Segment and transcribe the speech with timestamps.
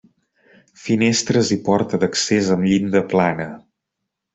[0.83, 3.51] Finestres i porta d'accés amb llinda plana.